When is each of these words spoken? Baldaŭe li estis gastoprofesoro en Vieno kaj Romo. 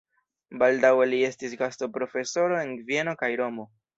Baldaŭe 0.61 1.05
li 1.11 1.19
estis 1.27 1.53
gastoprofesoro 1.59 2.59
en 2.65 2.75
Vieno 2.91 3.17
kaj 3.23 3.33
Romo. 3.45 3.71